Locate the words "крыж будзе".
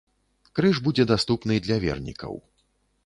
0.59-1.05